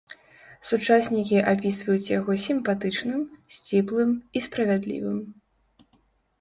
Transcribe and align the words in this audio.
Сучаснікі 0.69 1.37
апісваюць 1.51 2.07
яго 2.13 2.39
сімпатычным, 2.47 3.21
сціплым 3.59 4.19
і 4.37 4.47
справядлівым. 4.49 5.25